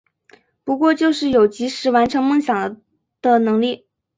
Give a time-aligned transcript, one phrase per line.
[0.63, 2.81] 不过就是有及时完成梦想
[3.21, 3.85] 的能力